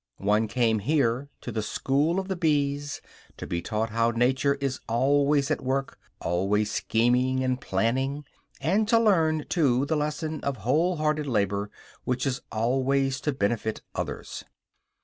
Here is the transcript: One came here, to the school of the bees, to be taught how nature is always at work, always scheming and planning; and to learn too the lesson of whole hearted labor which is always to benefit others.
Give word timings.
One 0.17 0.47
came 0.47 0.79
here, 0.79 1.29
to 1.41 1.51
the 1.51 1.61
school 1.61 2.19
of 2.19 2.27
the 2.27 2.35
bees, 2.35 3.03
to 3.37 3.45
be 3.45 3.61
taught 3.61 3.91
how 3.91 4.09
nature 4.09 4.55
is 4.55 4.79
always 4.89 5.51
at 5.51 5.61
work, 5.63 5.99
always 6.19 6.71
scheming 6.71 7.43
and 7.43 7.61
planning; 7.61 8.25
and 8.59 8.87
to 8.87 8.97
learn 8.99 9.45
too 9.47 9.85
the 9.85 9.95
lesson 9.95 10.41
of 10.43 10.57
whole 10.65 10.95
hearted 10.95 11.27
labor 11.27 11.69
which 12.03 12.25
is 12.25 12.41
always 12.51 13.21
to 13.21 13.31
benefit 13.31 13.83
others. 13.93 14.43